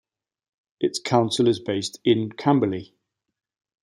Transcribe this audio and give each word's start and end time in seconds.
Its 0.79 0.97
Council 0.99 1.47
is 1.47 1.59
based 1.59 1.99
in 2.03 2.31
Camberley. 2.31 2.95